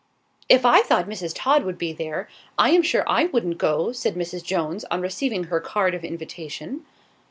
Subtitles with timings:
[0.49, 1.31] "If I thought Mrs.
[1.35, 4.43] Todd would be there, I am sure I wouldn't go," said Mrs.
[4.43, 6.87] Jones, on receiving her card of invitation.